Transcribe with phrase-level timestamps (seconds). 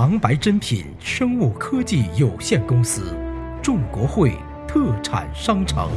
[0.00, 3.14] 长白珍品生物科技有限公司，
[3.62, 4.32] 众国汇
[4.66, 5.90] 特产商城。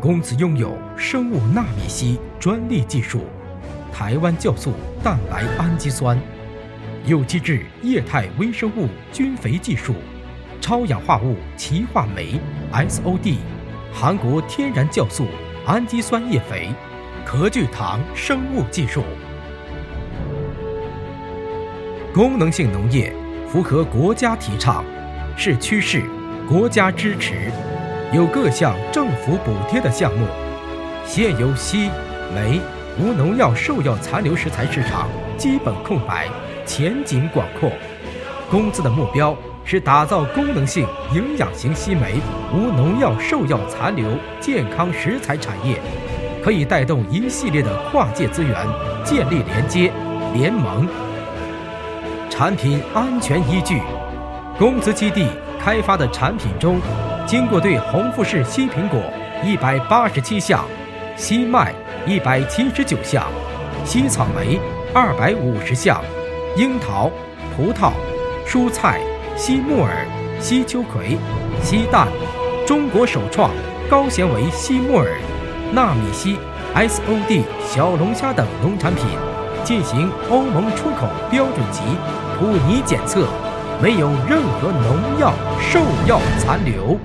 [0.00, 3.22] 公司拥有生物纳米烯专利技术，
[3.92, 4.72] 台湾酵素
[5.02, 6.16] 蛋白氨基酸，
[7.06, 9.92] 有机质液态微生物菌肥技术，
[10.60, 12.38] 超氧化物歧化酶
[12.72, 13.38] SOD，
[13.92, 15.26] 韩国天然酵素
[15.66, 16.68] 氨基酸液肥，
[17.24, 19.02] 壳聚糖生物技术。
[22.14, 23.10] 功能性农业
[23.48, 24.84] 符合国家提倡，
[25.34, 26.02] 是趋势，
[26.46, 27.50] 国家支持，
[28.12, 30.26] 有各项政府补贴的项目。
[31.06, 31.88] 现有硒、
[32.34, 32.60] 煤、
[33.00, 36.28] 无农药兽药残留食材市场基本空白，
[36.66, 37.72] 前景广阔。
[38.50, 42.20] 公司的目标是打造功能性营养型硒煤、
[42.52, 44.06] 无农药兽药残留
[44.38, 45.80] 健康食材产业，
[46.44, 48.54] 可以带动一系列的跨界资源，
[49.02, 49.90] 建立连接
[50.34, 50.86] 联盟。
[52.42, 53.80] 产品安全依据，
[54.58, 55.28] 公司基地
[55.60, 56.80] 开发的产品中，
[57.24, 59.00] 经过对红富士西苹果
[59.44, 60.64] 一百八十七项，
[61.14, 61.72] 西麦
[62.04, 63.26] 一百七十九项，
[63.84, 64.58] 西草莓
[64.92, 66.02] 二百五十项，
[66.56, 67.08] 樱桃、
[67.54, 67.92] 葡萄、
[68.44, 69.00] 蔬菜、
[69.36, 70.04] 西木耳、
[70.40, 71.16] 西秋葵、
[71.62, 72.08] 西蛋，
[72.66, 73.52] 中国首创
[73.88, 75.08] 高纤维西木耳、
[75.72, 76.36] 纳米西、
[76.74, 79.04] SOD 小龙虾等农产品。
[79.64, 81.82] 进行欧盟出口标准级
[82.38, 83.28] 普尼检测，
[83.80, 86.98] 没有任何农药、兽药残留。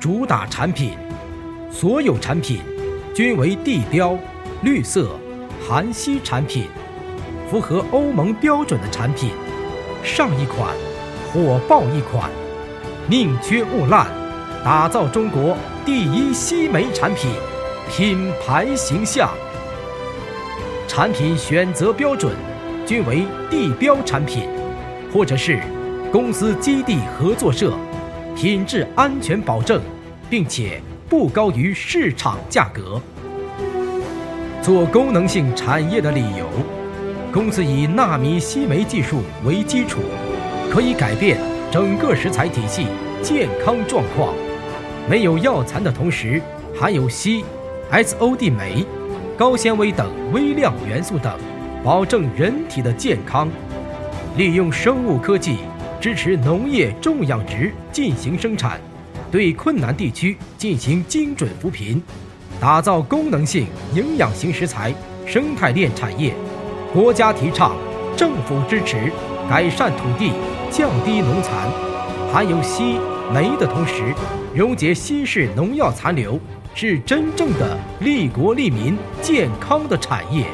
[0.00, 0.96] 主打产品，
[1.70, 2.60] 所有产品
[3.14, 4.16] 均为地标
[4.62, 5.10] 绿色
[5.66, 6.68] 含硒产品，
[7.50, 9.30] 符合欧盟标准的产品。
[10.04, 10.68] 上一款。
[11.30, 12.30] 火爆一款，
[13.06, 14.06] 宁缺毋滥，
[14.64, 17.30] 打造中国第一西煤产品
[17.90, 19.30] 品牌形象。
[20.86, 22.32] 产品选择标准
[22.84, 24.48] 均为地标产品，
[25.12, 25.60] 或者是
[26.10, 27.72] 公司基地合作社，
[28.34, 29.80] 品质安全保证，
[30.28, 33.00] 并且不高于市场价格。
[34.60, 36.46] 做功能性产业的理由，
[37.32, 40.00] 公司以纳米烯煤技术为基础。
[40.70, 41.38] 可以改变
[41.70, 42.88] 整个食材体系
[43.22, 44.34] 健康状况，
[45.08, 46.40] 没有药残的同时，
[46.78, 47.42] 含有硒、
[47.90, 48.84] SOD 酶、
[49.38, 51.32] 高纤维等微量元素等，
[51.82, 53.48] 保证人体的健康。
[54.36, 55.56] 利用生物科技
[55.98, 58.78] 支持农业种养殖进行生产，
[59.30, 62.02] 对困难地区进行精准扶贫，
[62.60, 64.94] 打造功能性营养型食材
[65.24, 66.34] 生态链产业。
[66.92, 67.74] 国家提倡，
[68.14, 69.10] 政府支持，
[69.48, 70.32] 改善土地。
[70.70, 71.66] 降低农残，
[72.30, 72.98] 含有硒、
[73.32, 74.14] 镁的同时，
[74.54, 76.40] 溶解稀释农药残留，
[76.74, 80.46] 是真正的利国利民、健康的产业。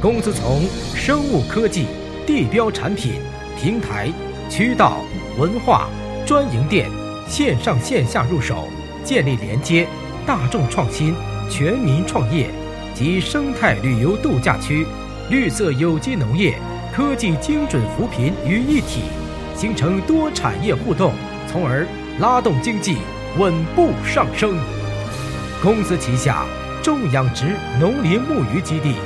[0.00, 0.62] 公司从
[0.94, 1.86] 生物科技、
[2.26, 3.12] 地标产品、
[3.56, 4.10] 平台、
[4.50, 4.98] 渠道、
[5.38, 5.88] 文化、
[6.26, 6.90] 专营店、
[7.28, 8.66] 线上线下入手，
[9.04, 9.86] 建立连接、
[10.26, 11.14] 大众创新、
[11.48, 12.50] 全民创业
[12.92, 14.84] 及生态旅游度假区、
[15.30, 16.58] 绿色有机农业。
[16.92, 19.00] 科技精准扶贫于一体，
[19.56, 21.12] 形成多产业互动，
[21.46, 21.86] 从而
[22.18, 22.98] 拉动经济
[23.38, 24.56] 稳步上升。
[25.62, 26.44] 公司旗下
[26.82, 28.96] 种养殖农林牧渔基地、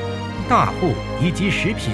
[0.49, 1.93] 大户以及食品、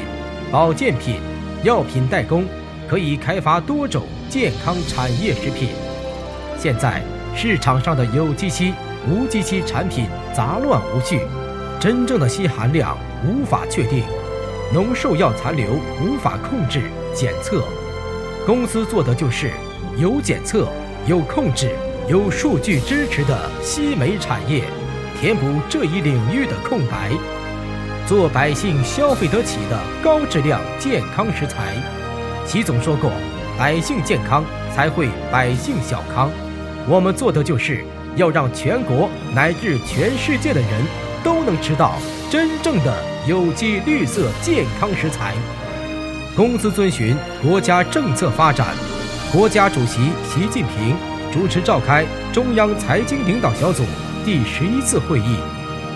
[0.50, 1.20] 保健品、
[1.62, 2.44] 药品代工，
[2.88, 5.68] 可以开发多种健康产业食品。
[6.58, 7.02] 现在
[7.36, 8.72] 市场上的有机硒、
[9.06, 11.20] 无机硒产品杂乱无序，
[11.78, 14.02] 真正的硒含量无法确定。
[14.72, 17.62] 农兽药残留无法控制检测，
[18.46, 19.50] 公司做的就是
[19.96, 20.68] 有检测、
[21.06, 21.70] 有控制、
[22.06, 24.64] 有数据支持的西煤产业，
[25.18, 27.10] 填补这一领域的空白，
[28.06, 31.74] 做百姓消费得起的高质量健康食材。
[32.44, 33.10] 习总说过
[33.58, 34.44] ：“百姓健康
[34.74, 36.30] 才会百姓小康。”
[36.86, 37.82] 我们做的就是
[38.16, 40.70] 要让全国乃至全世界的人
[41.24, 41.94] 都能吃到
[42.30, 42.94] 真正的。
[43.26, 45.32] 有机绿色健康食材，
[46.36, 48.74] 公司遵循国家政策发展。
[49.32, 50.96] 国家主席习近平
[51.32, 53.84] 主持召开中央财经领导小组
[54.24, 55.36] 第十一次会议，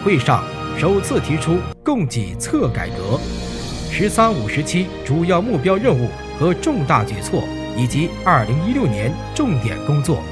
[0.04, 0.44] 会上
[0.78, 3.18] 首次提出供给侧改革、
[3.90, 6.08] “十三五”时期主要目标任务
[6.38, 7.42] 和重大举措，
[7.76, 10.22] 以及二零一六年重点工作。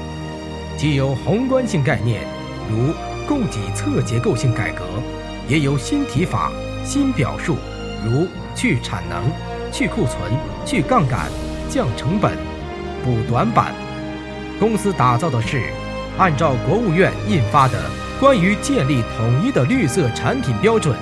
[0.77, 2.21] 既有宏观性概念，
[2.71, 2.93] 如
[3.27, 4.85] 供给侧结构性改革，
[5.49, 6.49] 也有新提法。
[6.85, 7.57] 新表述，
[8.05, 8.25] 如
[8.55, 9.29] 去产能、
[9.71, 10.17] 去库存、
[10.65, 11.29] 去杠杆、
[11.69, 12.31] 降成本、
[13.03, 13.73] 补短板。
[14.59, 15.61] 公司打造的是
[16.17, 17.77] 按照国务院印发的
[18.19, 20.95] 《关于建立统一的绿色产品标准、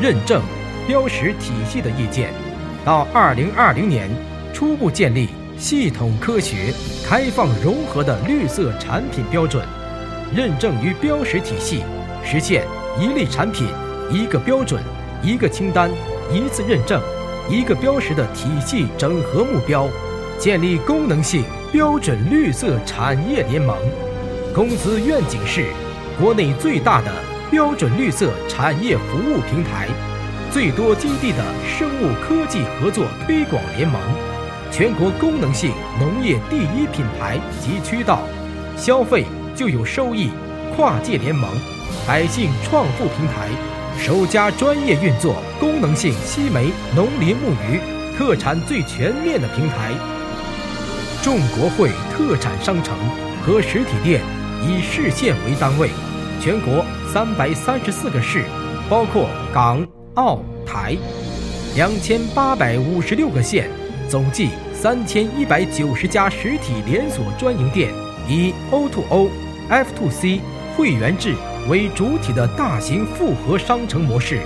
[0.00, 0.42] 认证、
[0.86, 2.30] 标识体系的意见》，
[2.84, 4.10] 到二零二零年
[4.52, 6.72] 初步建立系统、科学、
[7.08, 9.66] 开放、融合的绿色产品标准、
[10.34, 11.82] 认证与标识体系，
[12.22, 12.66] 实现
[13.00, 13.66] 一类产品
[14.10, 14.82] 一个标准、
[15.22, 15.90] 一个清单、
[16.30, 17.00] 一次认证、
[17.48, 19.88] 一个标识的体系整合目标，
[20.38, 21.44] 建立功能性。
[21.70, 23.76] 标准绿色产业联盟，
[24.54, 25.66] 公司愿景是
[26.18, 27.12] 国内最大的
[27.50, 29.86] 标准绿色产业服务平台，
[30.50, 34.00] 最多基地的生物科技合作推广联盟，
[34.70, 38.22] 全国功能性农业第一品牌及渠道，
[38.74, 40.30] 消费就有收益，
[40.74, 41.50] 跨界联盟，
[42.06, 43.50] 百姓创富平台，
[43.98, 47.80] 首家专业运作功能性西梅农林牧渔
[48.16, 49.92] 特产最全面的平台。
[51.20, 52.96] 众国汇特产商城
[53.42, 54.22] 和实体店
[54.62, 55.90] 以市县为单位，
[56.40, 58.44] 全国三百三十四个市，
[58.88, 59.84] 包括港、
[60.14, 60.96] 澳、台，
[61.74, 63.68] 两千八百五十六个县，
[64.08, 67.92] 总计三千一百九十家实体连锁专营店，
[68.28, 69.28] 以 O to、O、
[69.68, 70.40] F to C
[70.76, 71.34] 会员制
[71.68, 74.40] 为主体的大型复合商城模式。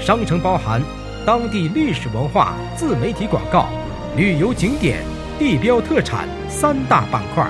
[0.00, 0.82] 商城包含
[1.24, 3.68] 当地历史文化、自媒体广告、
[4.16, 5.02] 旅游景点。
[5.38, 7.46] 地标特产三大板块，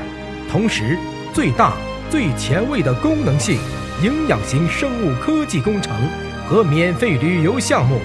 [0.50, 0.98] 同时
[1.32, 1.72] 最大、
[2.10, 3.56] 最前卫的功能性、
[4.02, 5.94] 营养型生物科技工程
[6.48, 8.00] 和免费旅游项目，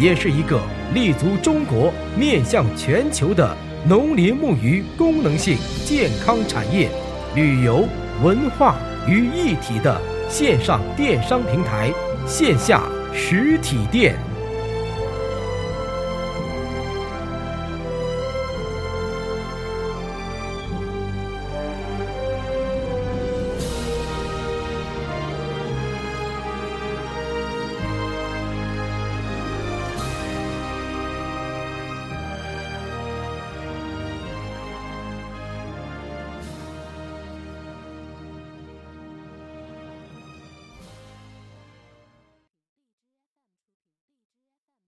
[0.00, 0.58] 也是一个
[0.94, 3.54] 立足中国、面向全球的
[3.86, 6.88] 农林牧渔功能性健康产业、
[7.34, 7.86] 旅游
[8.22, 8.76] 文化
[9.06, 11.92] 于一体的线上电商平台、
[12.26, 12.82] 线下
[13.14, 14.25] 实体店。